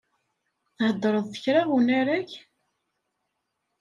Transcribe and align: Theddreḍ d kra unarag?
Theddreḍ 0.77 1.25
d 1.33 1.35
kra 1.43 1.61
unarag? 1.75 2.29